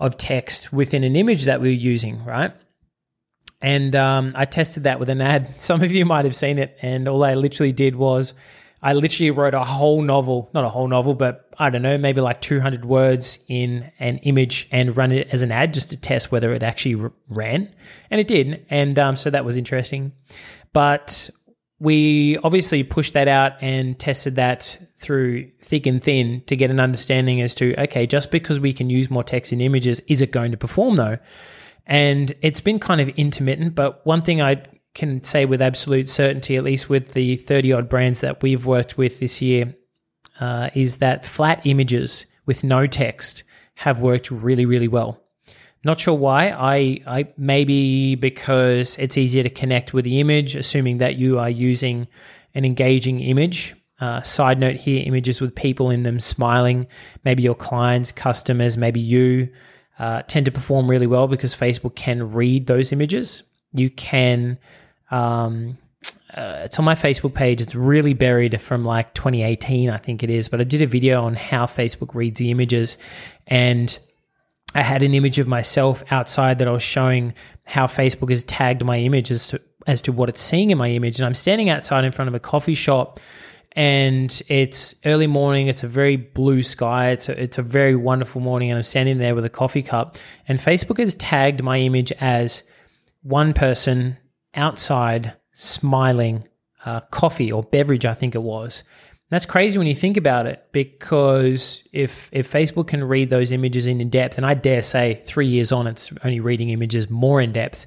of 0.00 0.16
text 0.16 0.72
within 0.72 1.04
an 1.04 1.16
image 1.16 1.44
that 1.44 1.60
we 1.60 1.68
were 1.68 1.72
using, 1.72 2.24
right? 2.24 2.52
And 3.60 3.96
um, 3.96 4.32
I 4.36 4.44
tested 4.44 4.84
that 4.84 5.00
with 5.00 5.10
an 5.10 5.20
ad. 5.20 5.52
Some 5.60 5.82
of 5.82 5.90
you 5.90 6.04
might 6.06 6.24
have 6.24 6.36
seen 6.36 6.58
it, 6.58 6.78
and 6.80 7.08
all 7.08 7.24
I 7.24 7.34
literally 7.34 7.72
did 7.72 7.96
was 7.96 8.34
I 8.82 8.92
literally 8.92 9.30
wrote 9.30 9.54
a 9.54 9.64
whole 9.64 10.02
novel, 10.02 10.50
not 10.54 10.64
a 10.64 10.68
whole 10.68 10.86
novel, 10.86 11.14
but 11.14 11.52
I 11.58 11.70
don't 11.70 11.82
know, 11.82 11.98
maybe 11.98 12.20
like 12.20 12.40
200 12.40 12.84
words 12.84 13.38
in 13.48 13.90
an 13.98 14.18
image 14.18 14.68
and 14.70 14.96
run 14.96 15.10
it 15.10 15.28
as 15.32 15.42
an 15.42 15.50
ad 15.50 15.74
just 15.74 15.90
to 15.90 15.96
test 15.96 16.30
whether 16.30 16.52
it 16.52 16.62
actually 16.62 17.10
ran. 17.28 17.74
And 18.10 18.20
it 18.20 18.28
did. 18.28 18.66
And 18.70 18.96
um, 18.98 19.16
so 19.16 19.30
that 19.30 19.44
was 19.44 19.56
interesting. 19.56 20.12
But 20.72 21.30
we 21.80 22.38
obviously 22.38 22.82
pushed 22.84 23.14
that 23.14 23.28
out 23.28 23.62
and 23.62 23.98
tested 23.98 24.36
that 24.36 24.78
through 24.96 25.50
thick 25.60 25.86
and 25.86 26.02
thin 26.02 26.42
to 26.46 26.56
get 26.56 26.70
an 26.70 26.80
understanding 26.80 27.40
as 27.40 27.54
to, 27.56 27.74
okay, 27.82 28.06
just 28.06 28.30
because 28.30 28.60
we 28.60 28.72
can 28.72 28.90
use 28.90 29.10
more 29.10 29.24
text 29.24 29.52
in 29.52 29.60
images, 29.60 30.00
is 30.06 30.22
it 30.22 30.32
going 30.32 30.52
to 30.52 30.56
perform 30.56 30.96
though? 30.96 31.18
And 31.86 32.32
it's 32.42 32.60
been 32.60 32.78
kind 32.78 33.00
of 33.00 33.08
intermittent, 33.10 33.74
but 33.74 34.04
one 34.04 34.22
thing 34.22 34.42
I 34.42 34.62
can 34.98 35.22
say 35.22 35.44
with 35.44 35.62
absolute 35.62 36.10
certainty, 36.10 36.56
at 36.56 36.64
least 36.64 36.88
with 36.88 37.14
the 37.14 37.36
30 37.36 37.72
odd 37.72 37.88
brands 37.88 38.20
that 38.20 38.42
we've 38.42 38.66
worked 38.66 38.98
with 38.98 39.20
this 39.20 39.40
year, 39.40 39.74
uh, 40.40 40.70
is 40.74 40.98
that 40.98 41.24
flat 41.24 41.60
images 41.64 42.26
with 42.46 42.64
no 42.64 42.86
text 42.86 43.44
have 43.76 44.00
worked 44.00 44.30
really, 44.30 44.66
really 44.66 44.88
well. 44.88 45.22
Not 45.84 46.00
sure 46.00 46.14
why. 46.14 46.50
I, 46.50 47.00
I 47.06 47.28
maybe 47.36 48.16
because 48.16 48.98
it's 48.98 49.16
easier 49.16 49.44
to 49.44 49.50
connect 49.50 49.94
with 49.94 50.04
the 50.04 50.18
image, 50.18 50.56
assuming 50.56 50.98
that 50.98 51.16
you 51.16 51.38
are 51.38 51.50
using 51.50 52.08
an 52.54 52.64
engaging 52.64 53.20
image. 53.20 53.74
Uh, 54.00 54.22
side 54.22 54.58
note 54.58 54.76
here: 54.76 55.02
images 55.06 55.40
with 55.40 55.54
people 55.54 55.90
in 55.90 56.02
them 56.02 56.18
smiling. 56.18 56.86
Maybe 57.24 57.42
your 57.44 57.54
clients, 57.54 58.10
customers, 58.10 58.76
maybe 58.76 59.00
you 59.00 59.48
uh, 59.98 60.22
tend 60.22 60.46
to 60.46 60.52
perform 60.52 60.90
really 60.90 61.06
well 61.06 61.28
because 61.28 61.54
Facebook 61.54 61.94
can 61.94 62.32
read 62.32 62.66
those 62.66 62.92
images. 62.92 63.44
You 63.72 63.90
can. 63.90 64.58
Um, 65.10 65.78
uh, 66.34 66.62
it's 66.64 66.78
on 66.78 66.84
my 66.84 66.94
Facebook 66.94 67.34
page. 67.34 67.60
It's 67.60 67.74
really 67.74 68.14
buried 68.14 68.60
from 68.60 68.84
like 68.84 69.14
2018, 69.14 69.90
I 69.90 69.96
think 69.96 70.22
it 70.22 70.30
is. 70.30 70.48
But 70.48 70.60
I 70.60 70.64
did 70.64 70.82
a 70.82 70.86
video 70.86 71.24
on 71.24 71.34
how 71.34 71.66
Facebook 71.66 72.14
reads 72.14 72.38
the 72.38 72.50
images, 72.50 72.98
and 73.46 73.98
I 74.74 74.82
had 74.82 75.02
an 75.02 75.14
image 75.14 75.38
of 75.38 75.48
myself 75.48 76.04
outside 76.10 76.58
that 76.58 76.68
I 76.68 76.72
was 76.72 76.82
showing 76.82 77.34
how 77.64 77.86
Facebook 77.86 78.30
has 78.30 78.44
tagged 78.44 78.84
my 78.84 78.98
image 78.98 79.30
as 79.30 79.48
to, 79.48 79.60
as 79.86 80.02
to 80.02 80.12
what 80.12 80.28
it's 80.28 80.42
seeing 80.42 80.70
in 80.70 80.78
my 80.78 80.90
image. 80.90 81.18
And 81.18 81.26
I'm 81.26 81.34
standing 81.34 81.70
outside 81.70 82.04
in 82.04 82.12
front 82.12 82.28
of 82.28 82.34
a 82.34 82.40
coffee 82.40 82.74
shop 82.74 83.18
and 83.72 84.42
it's 84.48 84.94
early 85.04 85.26
morning. 85.26 85.68
It's 85.68 85.84
a 85.84 85.88
very 85.88 86.16
blue 86.16 86.62
sky. 86.62 87.10
It's 87.10 87.28
a, 87.28 87.42
it's 87.42 87.58
a 87.58 87.62
very 87.62 87.94
wonderful 87.94 88.40
morning. 88.40 88.70
And 88.70 88.78
I'm 88.78 88.84
standing 88.84 89.18
there 89.18 89.34
with 89.34 89.44
a 89.44 89.50
coffee 89.50 89.82
cup. 89.82 90.18
And 90.46 90.58
Facebook 90.58 90.98
has 90.98 91.14
tagged 91.14 91.62
my 91.62 91.78
image 91.78 92.10
as 92.12 92.62
one 93.22 93.52
person 93.52 94.16
outside 94.54 95.36
smiling, 95.52 96.44
uh, 96.84 97.00
coffee 97.10 97.50
or 97.52 97.62
beverage, 97.62 98.04
I 98.04 98.14
think 98.14 98.34
it 98.34 98.42
was. 98.42 98.84
That's 99.30 99.44
crazy 99.44 99.76
when 99.76 99.86
you 99.86 99.94
think 99.94 100.16
about 100.16 100.46
it, 100.46 100.64
because 100.72 101.82
if 101.92 102.30
if 102.32 102.50
Facebook 102.50 102.88
can 102.88 103.04
read 103.04 103.28
those 103.28 103.52
images 103.52 103.86
in 103.86 104.08
depth, 104.08 104.38
and 104.38 104.46
I 104.46 104.54
dare 104.54 104.80
say 104.80 105.20
three 105.24 105.46
years 105.46 105.70
on, 105.70 105.86
it's 105.86 106.10
only 106.24 106.40
reading 106.40 106.70
images 106.70 107.10
more 107.10 107.40
in 107.40 107.52
depth, 107.52 107.86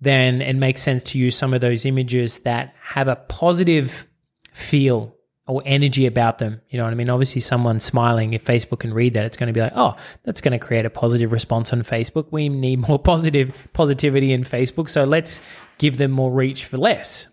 then 0.00 0.42
it 0.42 0.56
makes 0.56 0.82
sense 0.82 1.04
to 1.04 1.18
use 1.18 1.36
some 1.36 1.54
of 1.54 1.60
those 1.60 1.86
images 1.86 2.38
that 2.40 2.74
have 2.82 3.06
a 3.06 3.16
positive 3.16 4.06
feel 4.52 5.14
or 5.50 5.62
energy 5.64 6.06
about 6.06 6.38
them. 6.38 6.60
You 6.68 6.78
know 6.78 6.84
what 6.84 6.92
I 6.92 6.96
mean? 6.96 7.10
Obviously, 7.10 7.40
someone 7.40 7.80
smiling, 7.80 8.32
if 8.32 8.44
Facebook 8.44 8.80
can 8.80 8.94
read 8.94 9.14
that, 9.14 9.24
it's 9.24 9.36
going 9.36 9.48
to 9.48 9.52
be 9.52 9.60
like, 9.60 9.72
oh, 9.74 9.96
that's 10.22 10.40
going 10.40 10.58
to 10.58 10.64
create 10.64 10.86
a 10.86 10.90
positive 10.90 11.32
response 11.32 11.72
on 11.72 11.82
Facebook. 11.82 12.26
We 12.30 12.48
need 12.48 12.86
more 12.88 12.98
positive 13.12 13.52
positivity 13.72 14.32
in 14.32 14.44
Facebook, 14.44 14.88
so 14.88 15.04
let's 15.04 15.40
give 15.78 15.96
them 15.96 16.10
more 16.10 16.30
reach 16.30 16.64
for 16.64 16.76
less 16.76 17.28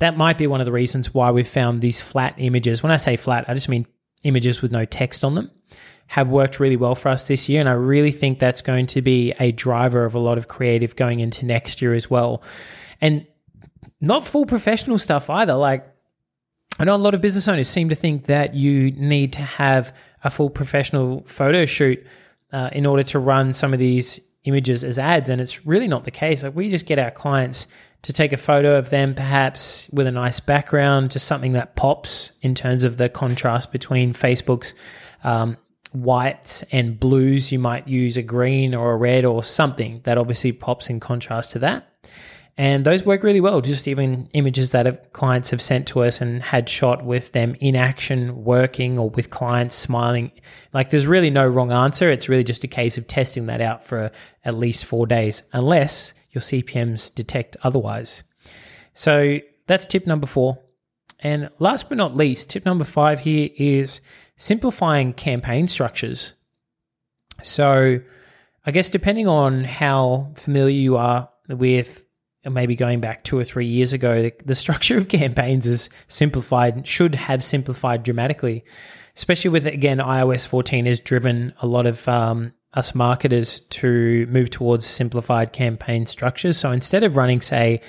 that 0.00 0.16
might 0.16 0.38
be 0.38 0.46
one 0.46 0.60
of 0.60 0.64
the 0.64 0.72
reasons 0.72 1.14
why 1.14 1.30
we've 1.30 1.46
found 1.46 1.80
these 1.80 2.00
flat 2.00 2.34
images. 2.38 2.82
When 2.82 2.90
I 2.90 2.96
say 2.96 3.16
flat, 3.16 3.44
I 3.48 3.54
just 3.54 3.68
mean 3.68 3.86
images 4.24 4.60
with 4.60 4.72
no 4.72 4.84
text 4.84 5.24
on 5.24 5.34
them 5.34 5.50
have 6.08 6.28
worked 6.28 6.58
really 6.58 6.76
well 6.76 6.96
for 6.96 7.08
us 7.08 7.28
this 7.28 7.48
year. 7.48 7.60
And 7.60 7.68
I 7.68 7.74
really 7.74 8.10
think 8.10 8.38
that's 8.38 8.62
going 8.62 8.86
to 8.88 9.02
be 9.02 9.32
a 9.38 9.52
driver 9.52 10.04
of 10.04 10.14
a 10.14 10.18
lot 10.18 10.38
of 10.38 10.48
creative 10.48 10.96
going 10.96 11.20
into 11.20 11.46
next 11.46 11.80
year 11.80 11.94
as 11.94 12.10
well. 12.10 12.42
And 13.00 13.26
not 14.00 14.26
full 14.26 14.44
professional 14.46 14.98
stuff 14.98 15.30
either. 15.30 15.54
Like, 15.54 15.86
I 16.80 16.84
know 16.84 16.96
a 16.96 16.96
lot 16.96 17.14
of 17.14 17.20
business 17.20 17.46
owners 17.46 17.68
seem 17.68 17.90
to 17.90 17.94
think 17.94 18.24
that 18.24 18.54
you 18.54 18.90
need 18.92 19.34
to 19.34 19.42
have 19.42 19.94
a 20.24 20.30
full 20.30 20.48
professional 20.48 21.22
photo 21.26 21.66
shoot 21.66 22.02
uh, 22.54 22.70
in 22.72 22.86
order 22.86 23.02
to 23.02 23.18
run 23.18 23.52
some 23.52 23.74
of 23.74 23.78
these 23.78 24.18
images 24.44 24.82
as 24.82 24.98
ads. 24.98 25.28
And 25.28 25.42
it's 25.42 25.66
really 25.66 25.88
not 25.88 26.04
the 26.04 26.10
case. 26.10 26.42
Like, 26.42 26.56
we 26.56 26.70
just 26.70 26.86
get 26.86 26.98
our 26.98 27.10
clients 27.10 27.66
to 28.00 28.14
take 28.14 28.32
a 28.32 28.38
photo 28.38 28.78
of 28.78 28.88
them, 28.88 29.14
perhaps 29.14 29.90
with 29.92 30.06
a 30.06 30.10
nice 30.10 30.40
background, 30.40 31.10
just 31.10 31.26
something 31.26 31.52
that 31.52 31.76
pops 31.76 32.32
in 32.40 32.54
terms 32.54 32.84
of 32.84 32.96
the 32.96 33.10
contrast 33.10 33.72
between 33.72 34.14
Facebook's 34.14 34.74
um, 35.22 35.58
whites 35.92 36.62
and 36.72 36.98
blues. 36.98 37.52
You 37.52 37.58
might 37.58 37.88
use 37.88 38.16
a 38.16 38.22
green 38.22 38.74
or 38.74 38.92
a 38.92 38.96
red 38.96 39.26
or 39.26 39.44
something 39.44 40.00
that 40.04 40.16
obviously 40.16 40.52
pops 40.52 40.88
in 40.88 40.98
contrast 40.98 41.52
to 41.52 41.58
that. 41.58 41.86
And 42.60 42.84
those 42.84 43.06
work 43.06 43.22
really 43.22 43.40
well. 43.40 43.62
Just 43.62 43.88
even 43.88 44.28
images 44.34 44.72
that 44.72 44.84
have, 44.84 45.14
clients 45.14 45.48
have 45.48 45.62
sent 45.62 45.88
to 45.88 46.02
us 46.02 46.20
and 46.20 46.42
had 46.42 46.68
shot 46.68 47.02
with 47.02 47.32
them 47.32 47.56
in 47.58 47.74
action, 47.74 48.44
working, 48.44 48.98
or 48.98 49.08
with 49.08 49.30
clients 49.30 49.74
smiling. 49.74 50.30
Like 50.74 50.90
there's 50.90 51.06
really 51.06 51.30
no 51.30 51.48
wrong 51.48 51.72
answer. 51.72 52.10
It's 52.10 52.28
really 52.28 52.44
just 52.44 52.62
a 52.62 52.68
case 52.68 52.98
of 52.98 53.06
testing 53.06 53.46
that 53.46 53.62
out 53.62 53.82
for 53.82 54.10
at 54.44 54.54
least 54.58 54.84
four 54.84 55.06
days, 55.06 55.42
unless 55.54 56.12
your 56.32 56.42
CPMs 56.42 57.14
detect 57.14 57.56
otherwise. 57.62 58.24
So 58.92 59.38
that's 59.66 59.86
tip 59.86 60.06
number 60.06 60.26
four. 60.26 60.58
And 61.20 61.48
last 61.60 61.88
but 61.88 61.96
not 61.96 62.14
least, 62.14 62.50
tip 62.50 62.66
number 62.66 62.84
five 62.84 63.20
here 63.20 63.48
is 63.56 64.02
simplifying 64.36 65.14
campaign 65.14 65.66
structures. 65.66 66.34
So 67.42 68.00
I 68.66 68.70
guess 68.70 68.90
depending 68.90 69.28
on 69.28 69.64
how 69.64 70.32
familiar 70.34 70.78
you 70.78 70.98
are 70.98 71.30
with 71.48 72.04
maybe 72.44 72.74
going 72.74 73.00
back 73.00 73.24
two 73.24 73.38
or 73.38 73.44
three 73.44 73.66
years 73.66 73.92
ago, 73.92 74.22
the, 74.22 74.32
the 74.44 74.54
structure 74.54 74.96
of 74.96 75.08
campaigns 75.08 75.66
is 75.66 75.90
simplified, 76.08 76.86
should 76.86 77.14
have 77.14 77.44
simplified 77.44 78.02
dramatically, 78.02 78.64
especially 79.16 79.50
with, 79.50 79.66
again, 79.66 79.98
iOS 79.98 80.46
14 80.46 80.86
has 80.86 81.00
driven 81.00 81.52
a 81.60 81.66
lot 81.66 81.86
of 81.86 82.08
um, 82.08 82.52
us 82.74 82.94
marketers 82.94 83.60
to 83.60 84.26
move 84.26 84.50
towards 84.50 84.86
simplified 84.86 85.52
campaign 85.52 86.06
structures. 86.06 86.56
So 86.56 86.70
instead 86.70 87.02
of 87.02 87.16
running, 87.16 87.40
say, 87.40 87.80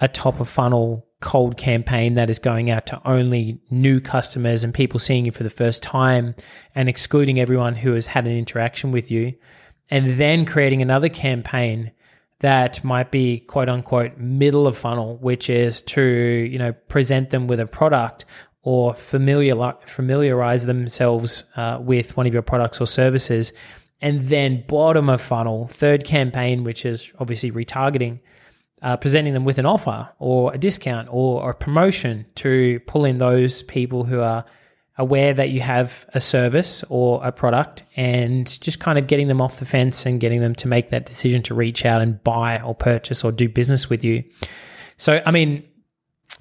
a 0.00 0.08
top 0.08 0.40
of 0.40 0.48
funnel 0.48 1.06
cold 1.20 1.56
campaign 1.56 2.14
that 2.14 2.28
is 2.28 2.38
going 2.38 2.70
out 2.70 2.86
to 2.86 3.00
only 3.06 3.58
new 3.70 4.00
customers 4.00 4.62
and 4.62 4.74
people 4.74 5.00
seeing 5.00 5.24
you 5.24 5.32
for 5.32 5.42
the 5.42 5.50
first 5.50 5.82
time 5.82 6.34
and 6.74 6.88
excluding 6.88 7.40
everyone 7.40 7.74
who 7.74 7.94
has 7.94 8.06
had 8.06 8.26
an 8.26 8.36
interaction 8.36 8.92
with 8.92 9.10
you, 9.10 9.32
and 9.90 10.14
then 10.14 10.44
creating 10.44 10.82
another 10.82 11.08
campaign 11.08 11.92
that 12.40 12.84
might 12.84 13.10
be 13.10 13.40
quote 13.40 13.68
unquote 13.68 14.18
middle 14.18 14.66
of 14.66 14.76
funnel, 14.76 15.16
which 15.18 15.48
is 15.48 15.82
to, 15.82 16.02
you 16.02 16.58
know, 16.58 16.72
present 16.72 17.30
them 17.30 17.46
with 17.46 17.60
a 17.60 17.66
product 17.66 18.24
or 18.62 18.94
familiar, 18.94 19.74
familiarize 19.84 20.66
themselves 20.66 21.44
uh, 21.56 21.78
with 21.80 22.16
one 22.16 22.26
of 22.26 22.32
your 22.32 22.42
products 22.42 22.80
or 22.80 22.86
services. 22.86 23.52
And 24.02 24.28
then 24.28 24.64
bottom 24.66 25.08
of 25.08 25.22
funnel, 25.22 25.68
third 25.68 26.04
campaign, 26.04 26.64
which 26.64 26.84
is 26.84 27.12
obviously 27.18 27.50
retargeting, 27.50 28.20
uh, 28.82 28.96
presenting 28.98 29.32
them 29.32 29.44
with 29.44 29.58
an 29.58 29.64
offer 29.64 30.10
or 30.18 30.52
a 30.52 30.58
discount 30.58 31.08
or, 31.10 31.42
or 31.42 31.50
a 31.50 31.54
promotion 31.54 32.26
to 32.34 32.80
pull 32.80 33.04
in 33.04 33.18
those 33.18 33.62
people 33.62 34.04
who 34.04 34.20
are 34.20 34.44
aware 34.98 35.34
that 35.34 35.50
you 35.50 35.60
have 35.60 36.08
a 36.14 36.20
service 36.20 36.82
or 36.88 37.24
a 37.24 37.30
product 37.30 37.84
and 37.96 38.60
just 38.62 38.80
kind 38.80 38.98
of 38.98 39.06
getting 39.06 39.28
them 39.28 39.40
off 39.40 39.58
the 39.58 39.66
fence 39.66 40.06
and 40.06 40.20
getting 40.20 40.40
them 40.40 40.54
to 40.54 40.68
make 40.68 40.90
that 40.90 41.04
decision 41.04 41.42
to 41.42 41.54
reach 41.54 41.84
out 41.84 42.00
and 42.00 42.22
buy 42.24 42.60
or 42.60 42.74
purchase 42.74 43.22
or 43.22 43.30
do 43.30 43.48
business 43.48 43.90
with 43.90 44.04
you. 44.04 44.24
So, 44.96 45.22
I 45.26 45.30
mean, 45.30 45.64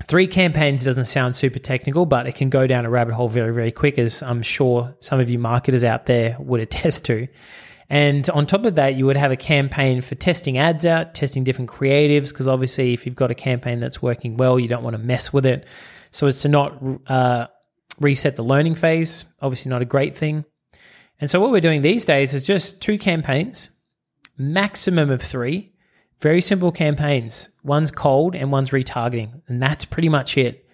Three 0.08 0.28
campaigns 0.28 0.84
doesn't 0.84 1.06
sound 1.06 1.36
super 1.36 1.58
technical, 1.58 2.06
but 2.06 2.28
it 2.28 2.36
can 2.36 2.50
go 2.50 2.68
down 2.68 2.86
a 2.86 2.90
rabbit 2.90 3.14
hole 3.14 3.30
very, 3.30 3.54
very 3.54 3.72
quick, 3.72 3.98
as 3.98 4.22
I'm 4.22 4.42
sure 4.42 4.94
some 5.00 5.20
of 5.20 5.30
you 5.30 5.40
marketers 5.40 5.84
out 5.84 6.06
there 6.06 6.36
would 6.38 6.60
attest 6.68 7.06
to. 7.06 7.28
And 7.90 8.28
on 8.32 8.46
top 8.46 8.66
of 8.66 8.76
that, 8.76 8.96
you 8.96 9.06
would 9.06 9.16
have 9.16 9.32
a 9.32 9.38
campaign 9.38 10.02
for 10.02 10.16
testing 10.16 10.58
ads 10.58 10.86
out, 10.86 11.14
testing 11.14 11.44
different 11.44 11.70
creatives, 11.70 12.30
because 12.30 12.48
obviously, 12.48 12.94
if 12.94 13.06
you've 13.06 13.16
got 13.16 13.32
a 13.32 13.36
campaign 13.36 13.80
that's 13.80 14.02
working 14.02 14.38
well, 14.38 14.60
you 14.60 14.68
don't 14.68 14.84
want 14.84 14.96
to 14.96 15.02
mess 15.02 15.32
with 15.32 15.46
it. 15.46 15.66
So 16.12 16.28
it's 16.28 16.42
to 16.42 16.50
not 16.50 16.82
uh, 17.08 17.48
reset 18.00 18.36
the 18.36 18.44
learning 18.44 18.76
phase. 18.76 19.26
Obviously, 19.42 19.70
not 19.70 19.82
a 19.82 19.86
great 19.86 20.16
thing. 20.16 20.46
And 21.20 21.30
so, 21.30 21.40
what 21.40 21.52
we're 21.52 21.62
doing 21.62 21.82
these 21.82 22.06
days 22.06 22.34
is 22.34 22.46
just 22.46 22.82
two 22.82 22.98
campaigns, 22.98 23.70
maximum 24.38 25.10
of 25.10 25.22
three, 25.22 25.74
very 26.22 26.42
simple 26.42 26.72
campaigns. 26.72 27.50
One's 27.64 27.92
cold 27.92 28.36
and 28.36 28.52
one's 28.52 28.72
retargeting, 28.72 29.42
and 29.48 29.62
that's 29.62 29.86
pretty 29.86 30.10
much 30.10 30.38
it. 30.38 30.68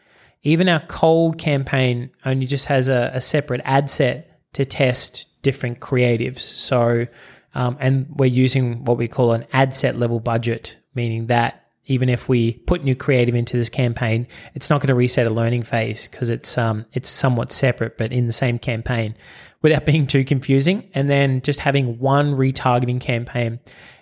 Even 0.44 0.68
our 0.68 0.80
cold 0.88 1.38
campaign 1.38 2.10
only 2.25 2.48
just 2.48 2.66
has 2.66 2.90
a, 2.90 3.12
a 3.13 3.22
separate 3.22 3.62
ad 3.63 3.92
set 3.92 4.40
to 4.54 4.66
test 4.66 5.28
different 5.44 5.80
creatives. 5.80 6.42
So, 6.42 7.08
um, 7.54 7.78
and 7.80 8.08
we're 8.10 8.25
using 8.25 8.84
what 8.86 8.98
we 8.98 9.08
call 9.08 9.34
an 9.34 9.46
ad 9.54 9.75
set 9.75 9.96
level 9.96 10.20
budget, 10.20 10.78
meaning 10.96 11.28
that 11.28 11.61
even 11.86 12.10
if 12.10 12.30
we 12.30 12.54
put 12.54 12.84
new 12.84 12.96
creative 12.96 13.36
into 13.36 13.58
this 13.58 13.70
campaign, 13.70 14.28
it's 14.54 14.70
not 14.70 14.82
going 14.82 14.88
to 14.88 14.96
reset 14.96 15.28
a 15.28 15.34
learning 15.34 15.64
phase 15.64 16.08
because 16.08 16.30
it's 16.30 16.58
um, 16.58 16.86
it's 16.94 17.10
somewhat 17.10 17.52
separate, 17.52 17.98
but 17.98 18.12
in 18.12 18.28
the 18.28 18.34
same 18.34 18.60
campaign, 18.60 19.16
without 19.62 19.86
being 19.88 20.08
too 20.08 20.24
confusing. 20.24 20.90
And 20.94 21.10
then 21.10 21.42
just 21.42 21.60
having 21.60 22.00
one 22.00 22.36
retargeting 22.36 23.02
campaign 23.02 23.60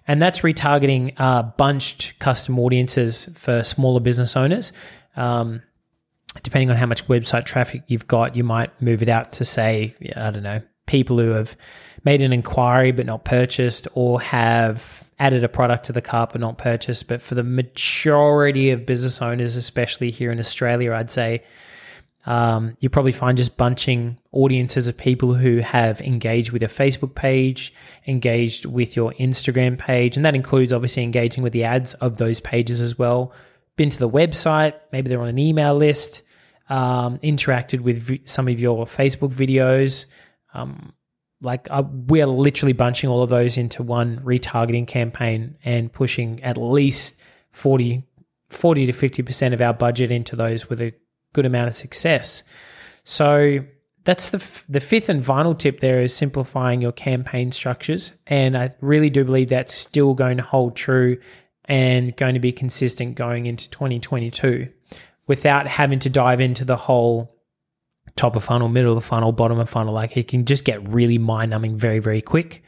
and 0.09 0.19
that's 0.19 0.39
retargeting 0.39 1.13
uh, 1.17 1.43
bunched 1.43 2.17
custom 2.17 2.57
audiences 2.57 3.29
for 3.35 3.63
smaller 3.63 3.99
business 3.99 4.35
owners. 4.35 4.73
Um, 5.15 5.61
depending 6.41 6.71
on 6.71 6.77
how 6.77 6.87
much 6.87 7.07
website 7.07 7.45
traffic 7.45 7.83
you've 7.85 8.07
got, 8.07 8.35
you 8.35 8.43
might 8.43 8.81
move 8.81 9.03
it 9.03 9.07
out 9.07 9.33
to 9.33 9.45
say, 9.45 9.95
I 10.15 10.31
don't 10.31 10.41
know, 10.41 10.63
people 10.87 11.19
who 11.19 11.29
have 11.29 11.55
made 12.03 12.23
an 12.23 12.33
inquiry 12.33 12.91
but 12.91 13.05
not 13.05 13.23
purchased 13.23 13.87
or 13.93 14.19
have 14.19 15.08
added 15.19 15.43
a 15.43 15.49
product 15.49 15.85
to 15.85 15.93
the 15.93 16.01
cart 16.01 16.31
but 16.31 16.41
not 16.41 16.57
purchased. 16.57 17.07
But 17.07 17.21
for 17.21 17.35
the 17.35 17.43
majority 17.43 18.71
of 18.71 18.85
business 18.85 19.21
owners, 19.21 19.55
especially 19.55 20.11
here 20.11 20.31
in 20.31 20.39
Australia, 20.39 20.93
I'd 20.93 21.11
say 21.11 21.43
um, 22.25 22.77
you 22.79 22.89
probably 22.89 23.11
find 23.11 23.37
just 23.37 23.57
bunching 23.57 24.17
audiences 24.31 24.87
of 24.87 24.97
people 24.97 25.33
who 25.33 25.57
have 25.57 26.01
engaged 26.01 26.51
with 26.51 26.61
your 26.61 26.69
Facebook 26.69 27.15
page, 27.15 27.73
engaged 28.07 28.65
with 28.65 28.95
your 28.95 29.13
Instagram 29.13 29.77
page, 29.77 30.15
and 30.15 30.25
that 30.25 30.35
includes 30.35 30.73
obviously 30.73 31.03
engaging 31.03 31.43
with 31.43 31.53
the 31.53 31.63
ads 31.63 31.93
of 31.95 32.17
those 32.17 32.39
pages 32.39 32.81
as 32.81 32.97
well. 32.97 33.33
Been 33.77 33.89
to 33.89 33.99
the 33.99 34.09
website, 34.09 34.73
maybe 34.91 35.09
they're 35.09 35.21
on 35.21 35.29
an 35.29 35.39
email 35.39 35.75
list, 35.75 36.21
um, 36.69 37.17
interacted 37.19 37.79
with 37.79 37.97
v- 37.97 38.21
some 38.25 38.47
of 38.47 38.59
your 38.59 38.85
Facebook 38.85 39.33
videos. 39.33 40.05
Um, 40.53 40.93
like 41.41 41.67
uh, 41.71 41.83
we're 42.07 42.25
literally 42.25 42.73
bunching 42.73 43.09
all 43.09 43.23
of 43.23 43.29
those 43.29 43.57
into 43.57 43.83
one 43.83 44.19
retargeting 44.19 44.87
campaign 44.87 45.57
and 45.63 45.91
pushing 45.91 46.43
at 46.43 46.57
least 46.57 47.19
40, 47.51 48.03
40 48.49 48.85
to 48.87 48.91
50% 48.91 49.53
of 49.53 49.61
our 49.61 49.73
budget 49.73 50.11
into 50.11 50.35
those 50.35 50.69
with 50.69 50.81
a 50.81 50.93
good 51.33 51.45
amount 51.45 51.69
of 51.69 51.75
success. 51.75 52.43
So 53.03 53.59
that's 54.03 54.29
the 54.29 54.37
f- 54.37 54.65
the 54.67 54.79
fifth 54.79 55.09
and 55.09 55.25
final 55.25 55.53
tip 55.53 55.79
there 55.79 56.01
is 56.01 56.15
simplifying 56.15 56.81
your 56.81 56.91
campaign 56.91 57.51
structures 57.51 58.13
and 58.27 58.57
I 58.57 58.73
really 58.81 59.09
do 59.09 59.23
believe 59.23 59.49
that's 59.49 59.73
still 59.73 60.13
going 60.13 60.37
to 60.37 60.43
hold 60.43 60.75
true 60.75 61.19
and 61.65 62.15
going 62.15 62.33
to 62.33 62.39
be 62.39 62.51
consistent 62.51 63.15
going 63.15 63.45
into 63.45 63.69
2022 63.69 64.69
without 65.27 65.67
having 65.67 65.99
to 65.99 66.09
dive 66.09 66.41
into 66.41 66.65
the 66.65 66.77
whole 66.77 67.38
top 68.19 68.35
of 68.35 68.43
funnel, 68.43 68.67
middle 68.67 68.97
of 68.97 69.05
funnel, 69.05 69.31
bottom 69.31 69.59
of 69.59 69.69
funnel. 69.69 69.93
Like 69.93 70.17
it 70.17 70.27
can 70.27 70.45
just 70.45 70.65
get 70.65 70.87
really 70.89 71.17
mind 71.17 71.51
numbing 71.51 71.77
very, 71.77 71.99
very 71.99 72.21
quick. 72.21 72.63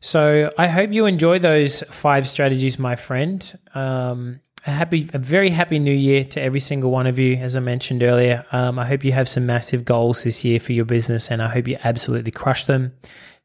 So 0.00 0.48
I 0.56 0.66
hope 0.66 0.92
you 0.92 1.06
enjoy 1.06 1.38
those 1.38 1.82
five 1.82 2.28
strategies, 2.28 2.78
my 2.78 2.96
friend. 2.96 3.58
Um, 3.74 4.40
a 4.66 4.70
happy, 4.70 5.08
a 5.12 5.18
very 5.18 5.50
happy 5.50 5.78
new 5.78 5.94
year 5.94 6.24
to 6.24 6.40
every 6.40 6.60
single 6.60 6.90
one 6.90 7.06
of 7.06 7.18
you. 7.18 7.36
As 7.36 7.56
I 7.56 7.60
mentioned 7.60 8.02
earlier, 8.02 8.44
um, 8.52 8.78
I 8.78 8.86
hope 8.86 9.04
you 9.04 9.12
have 9.12 9.28
some 9.28 9.46
massive 9.46 9.84
goals 9.84 10.24
this 10.24 10.44
year 10.44 10.58
for 10.58 10.72
your 10.72 10.86
business, 10.86 11.30
and 11.30 11.42
I 11.42 11.48
hope 11.48 11.68
you 11.68 11.78
absolutely 11.82 12.30
crush 12.30 12.64
them. 12.64 12.92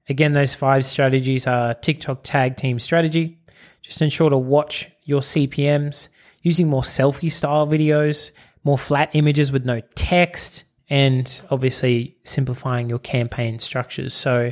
Again, 0.07 0.33
those 0.33 0.53
five 0.53 0.85
strategies 0.85 1.47
are 1.47 1.73
TikTok 1.73 2.21
tag 2.23 2.57
team 2.57 2.79
strategy. 2.79 3.39
Just 3.81 4.01
ensure 4.01 4.29
to 4.29 4.37
watch 4.37 4.89
your 5.03 5.21
CPMS 5.21 6.09
using 6.41 6.69
more 6.69 6.83
selfie 6.83 7.31
style 7.31 7.67
videos, 7.67 8.31
more 8.63 8.77
flat 8.77 9.09
images 9.13 9.51
with 9.51 9.65
no 9.65 9.81
text, 9.95 10.63
and 10.89 11.41
obviously 11.49 12.15
simplifying 12.23 12.89
your 12.89 12.99
campaign 12.99 13.59
structures. 13.59 14.13
So, 14.13 14.51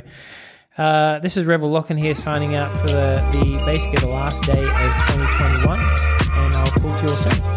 uh, 0.76 1.20
this 1.20 1.36
is 1.36 1.46
Revel 1.46 1.70
Locken 1.70 1.98
here 1.98 2.14
signing 2.14 2.56
out 2.56 2.72
for 2.80 2.88
the, 2.88 3.28
the 3.32 3.62
basically 3.64 3.98
the 3.98 4.08
last 4.08 4.42
day 4.42 4.52
of 4.52 4.92
2021, 5.08 5.78
and 5.78 6.54
I'll 6.54 6.64
talk 6.64 6.82
to 6.82 6.88
you 6.88 6.90
all 6.90 7.08
soon. 7.08 7.53